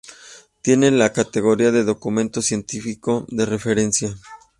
Tiene 0.63 0.89
la 0.89 1.13
categoría 1.13 1.71
de 1.71 1.83
documento 1.83 2.41
científico 2.41 3.27
de 3.29 3.45
referencia. 3.45 4.15